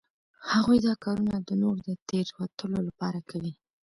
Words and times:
هغوی 0.51 0.77
دا 0.87 0.93
کارونه 1.03 1.35
د 1.39 1.49
نورو 1.61 1.79
د 1.87 1.89
تیروتلو 2.09 2.79
لپاره 2.87 3.19
کوي 3.29 3.53